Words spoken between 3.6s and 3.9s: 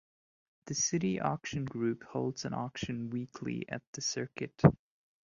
at